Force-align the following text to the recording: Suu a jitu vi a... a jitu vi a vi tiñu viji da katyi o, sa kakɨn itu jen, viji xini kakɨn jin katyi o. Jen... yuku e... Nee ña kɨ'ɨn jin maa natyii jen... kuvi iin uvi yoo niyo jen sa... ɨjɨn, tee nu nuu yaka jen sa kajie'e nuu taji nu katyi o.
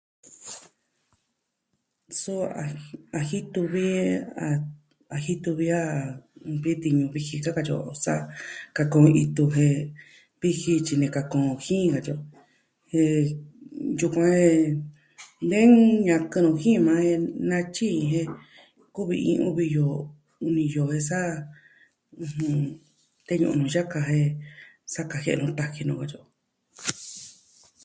Suu 2.19 2.43
a 3.19 3.19
jitu 3.29 3.61
vi 3.73 3.87
a... 4.45 4.47
a 5.15 5.17
jitu 5.25 5.49
vi 5.59 5.67
a 5.81 5.85
vi 6.63 6.71
tiñu 6.83 7.05
viji 7.13 7.35
da 7.45 7.49
katyi 7.55 7.73
o, 7.81 7.83
sa 8.03 8.13
kakɨn 8.75 9.05
itu 9.25 9.43
jen, 9.55 9.75
viji 10.41 10.73
xini 10.87 11.07
kakɨn 11.15 11.45
jin 11.65 11.85
katyi 11.95 12.13
o. 12.17 12.19
Jen... 12.89 13.25
yuku 13.99 14.21
e... 14.41 14.41
Nee 15.49 15.65
ña 16.07 16.17
kɨ'ɨn 16.31 16.57
jin 16.61 16.79
maa 16.87 17.03
natyii 17.49 17.99
jen... 18.11 18.27
kuvi 18.95 19.15
iin 19.29 19.41
uvi 19.49 19.65
yoo 19.77 19.97
niyo 20.53 20.83
jen 20.91 21.03
sa... 21.09 21.19
ɨjɨn, 22.25 22.55
tee 23.25 23.37
nu 23.41 23.47
nuu 23.57 23.73
yaka 23.75 23.99
jen 24.09 24.29
sa 24.93 25.01
kajie'e 25.11 25.37
nuu 25.39 25.51
taji 25.59 25.81
nu 25.85 25.93
katyi 25.99 26.17
o. 26.21 26.23